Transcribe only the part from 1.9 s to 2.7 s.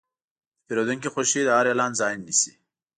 ځای نیسي.